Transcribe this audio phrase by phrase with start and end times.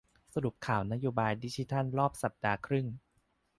[0.33, 2.85] สรุปข่าวนโยบายดิจิทัลรอบสัปดาห์ครึ่ง